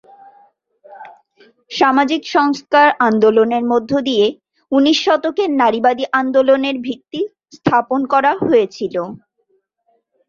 সামাজিক 1.71 2.21
সংস্কার 2.35 2.87
আন্দোলনের 3.07 3.63
মধ্য 3.63 3.91
দিয়ে 4.07 4.25
ঊনিশ 4.71 4.97
শতকের 5.05 5.49
নারীবাদী 5.61 6.05
আন্দোলনের 6.19 6.75
ভিত্তি 6.79 7.21
স্থাপন 7.55 8.01
করা 8.13 8.31
হয়েছিল। 8.41 8.95